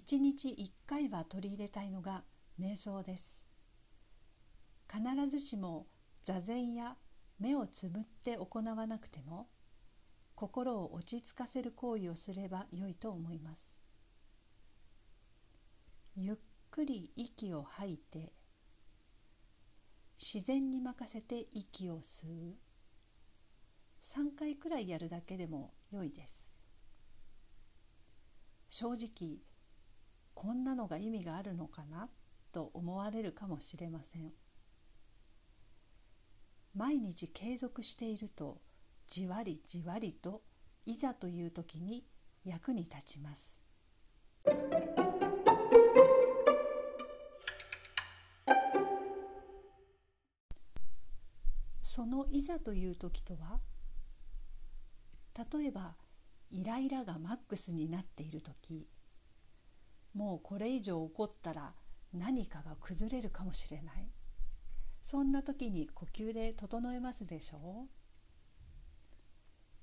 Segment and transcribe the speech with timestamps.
[0.00, 2.22] 1日1回は取り入れたいのが
[2.58, 3.38] 瞑想です。
[4.90, 5.86] 必ずしも
[6.24, 6.96] 座禅や
[7.38, 9.48] 目をつぶって行わなくても
[10.34, 13.68] 心を落ち着かせる行為をすれば良いと思います。
[16.16, 16.36] ゆっ
[16.70, 18.32] くり息を吐いて
[20.18, 22.56] 自然に任せて息を吸う。
[24.16, 26.50] 3回くらいやるだけでも良いです。
[28.70, 29.49] 正直
[30.40, 32.08] こんなのが意味があるのかな
[32.50, 34.32] と思われるかもしれません。
[36.74, 38.62] 毎日継続していると
[39.06, 40.40] じわりじわりと
[40.86, 42.06] いざという時に
[42.42, 43.58] 役に立ちます。
[51.82, 53.60] そのいざという時とは
[55.52, 55.96] 例えば
[56.48, 58.88] イライラがマックスになっている時
[60.14, 61.74] もうこれ以上怒ったら
[62.12, 64.10] 何かが崩れるかもしれない。
[65.02, 67.88] そんな時に呼吸で整えますでしょう。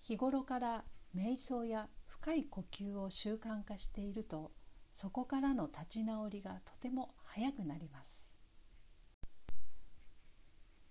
[0.00, 4.52] 日頃から瞑想や深い呼吸を習慣化していると
[4.92, 8.22] そこからの立ち直りがとても早くなります。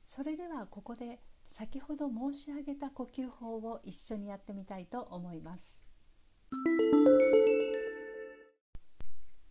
[0.05, 5.82] それではここで先ほど申し上げた呼吸法を一緒にやってみたいと思います。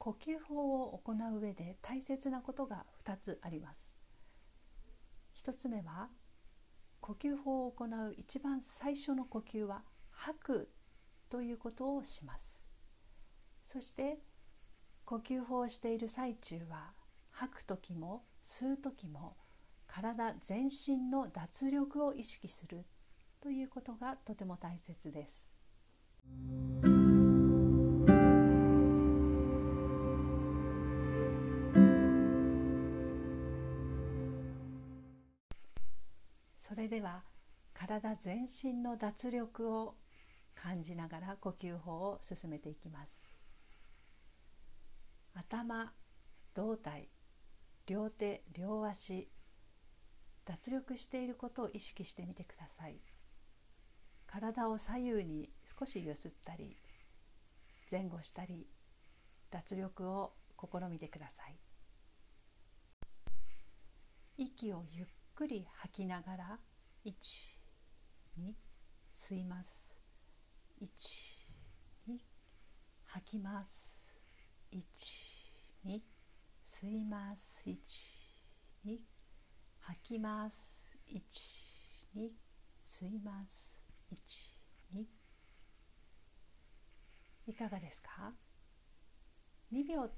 [0.05, 3.97] 呼吸法を行う上で大切なことが2つあります
[5.47, 6.09] 1つ目は
[7.01, 10.71] 呼吸法を行う一番最初の呼吸は吐く
[11.31, 12.65] ということをします
[13.69, 14.19] そして
[15.05, 16.91] 呼吸法をしている最中は
[17.31, 19.37] 吐く時も吸う時も
[19.87, 22.87] 体全身の脱力を意識する
[23.41, 25.45] ということがとても大切です。
[36.83, 37.23] それでは
[37.75, 39.95] 体全身の脱力を
[40.57, 43.13] 感じながら呼吸法を進めていきます。
[45.33, 45.93] 頭
[46.55, 47.09] 胴体
[47.87, 49.31] 両手両足
[50.45, 52.97] 脱力していることを意識してみてください。
[54.27, 56.77] 体を左右に少しゆすったり
[57.93, 58.67] 前後したり
[59.53, 61.57] 脱力を試みてください。
[64.37, 65.07] 息をゆっ
[65.37, 66.59] くり吐きながら
[67.05, 67.13] 1、
[68.39, 68.53] 2
[69.13, 69.77] 吸います。
[70.81, 70.87] 1、
[72.09, 72.19] 2
[73.07, 73.91] 吐きます。
[74.71, 74.79] 1、
[75.85, 76.01] 2
[76.65, 77.61] 吸います。
[77.67, 77.75] 1、
[78.87, 78.99] 2
[79.81, 80.57] 吐きます。
[81.09, 81.21] 1、
[82.21, 82.31] 2
[82.89, 83.77] 吸います。
[84.13, 84.17] 1、
[84.95, 85.05] 2
[87.49, 88.33] いかがですか
[89.73, 90.09] ？2秒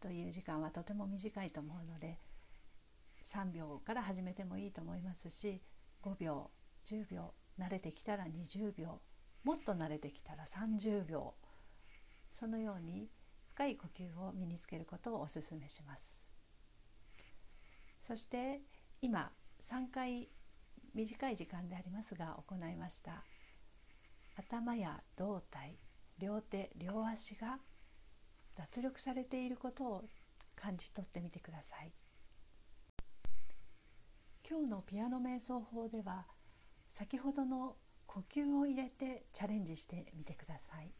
[0.00, 2.18] という時間はとても短いと思うので
[3.32, 5.62] 3秒から始めてもいいと思いますし
[6.02, 6.50] 5秒
[6.86, 9.00] 10秒慣れてきたら20秒
[9.44, 11.34] もっと慣れてきたら30秒
[12.38, 13.08] そのように
[13.54, 16.16] 深い呼吸を身につけることをお勧めします。
[18.06, 18.62] そして
[19.02, 19.30] 今
[19.70, 20.28] 3回
[20.94, 23.24] 短い時間でありますが行いました。
[24.36, 25.76] 頭や胴体
[26.18, 27.58] 両手両足が
[28.56, 30.04] 脱力されていることを
[30.56, 31.92] 感じ取ってみてください。
[34.50, 36.24] 今日のピアノ瞑想法では
[36.90, 37.76] 先ほどの
[38.08, 40.90] 呼吸を入れてチャレンジしてみてください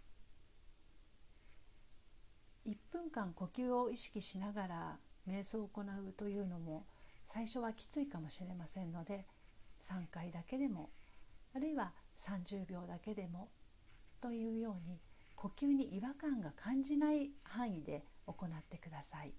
[2.71, 4.97] 1分間呼吸を意識しながら
[5.29, 6.87] 瞑想を行うというのも
[7.25, 9.27] 最初はきついかもしれませんので
[9.91, 10.91] 3回だけでも
[11.53, 13.49] あるいは30秒だけでも
[14.21, 15.01] というように
[15.35, 19.33] 呼吸に違和感が感じない範囲で行ってください。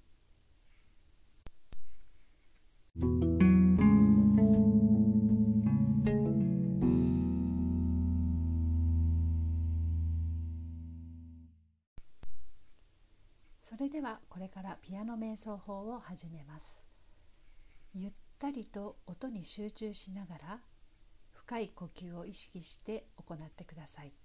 [13.81, 16.77] れではこれからピアノ瞑想法を始めます。
[17.93, 20.59] ゆったりと音に集中しながら
[21.33, 24.20] 深い呼吸を意識して行ってください。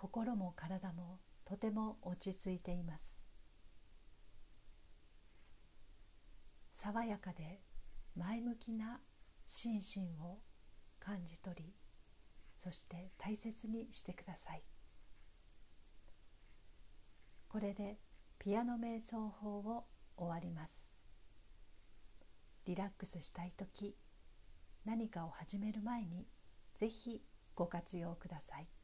[0.00, 3.20] 心も体もとても落ち着いています。
[6.72, 7.60] 爽やかで
[8.16, 9.02] 前向きな
[9.50, 10.38] 心身を
[10.98, 11.74] 感じ取り
[12.56, 14.62] そして大切にしてください。
[17.48, 17.98] これで
[18.38, 19.84] ピアノ瞑想法を
[20.16, 20.94] 終わります。
[22.64, 23.98] リラックスしたい時
[24.86, 26.26] 何かを始める前に
[26.74, 27.22] ぜひ
[27.54, 28.79] ご活用ください。